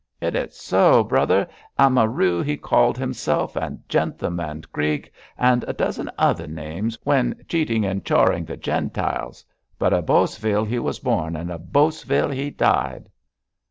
[0.19, 1.47] 'It is so, brother.
[1.77, 7.85] Amaru he called himself, and Jentham and Creagth, and a dozen other names when cheating
[7.85, 9.45] and choring the Gentiles.
[9.77, 13.11] But a Bosvile he was born, and a Bosvile he died.'